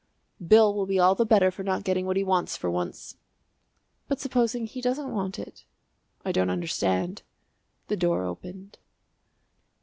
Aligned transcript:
"Bill 0.43 0.73
will 0.73 0.87
be 0.87 0.97
all 0.97 1.13
the 1.13 1.27
better 1.27 1.51
for 1.51 1.61
not 1.61 1.83
getting 1.83 2.07
what 2.07 2.17
he 2.17 2.23
wants 2.23 2.57
for 2.57 2.71
once." 2.71 3.17
"But 4.07 4.19
supposing 4.19 4.65
he 4.65 4.81
doesn't 4.81 5.11
want 5.13 5.37
it?" 5.37 5.63
"I 6.25 6.31
don't 6.31 6.49
understand." 6.49 7.21
The 7.87 7.97
door 7.97 8.25
opened. 8.25 8.79